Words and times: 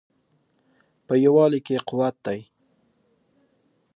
په 1.05 1.13
یووالي 1.23 1.59
کې 1.67 1.77
قوت 1.87 2.15
دی 2.25 2.39